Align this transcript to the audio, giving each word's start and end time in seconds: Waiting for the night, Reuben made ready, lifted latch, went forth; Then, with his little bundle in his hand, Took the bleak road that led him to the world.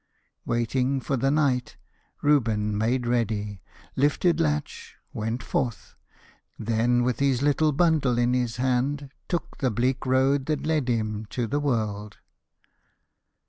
Waiting 0.47 0.99
for 0.99 1.15
the 1.15 1.29
night, 1.29 1.77
Reuben 2.23 2.75
made 2.75 3.05
ready, 3.05 3.61
lifted 3.95 4.39
latch, 4.39 4.95
went 5.13 5.43
forth; 5.43 5.93
Then, 6.57 7.03
with 7.03 7.19
his 7.19 7.43
little 7.43 7.71
bundle 7.71 8.17
in 8.17 8.33
his 8.33 8.55
hand, 8.55 9.11
Took 9.29 9.59
the 9.59 9.69
bleak 9.69 10.07
road 10.07 10.47
that 10.47 10.65
led 10.65 10.89
him 10.89 11.27
to 11.27 11.45
the 11.45 11.59
world. 11.59 12.17